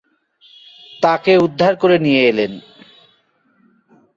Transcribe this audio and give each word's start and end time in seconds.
তাকে 1.01 1.31
উদ্ধার 1.37 1.73
করে 1.75 1.97
নিয়ে 1.99 2.21
এলেন। 2.27 2.51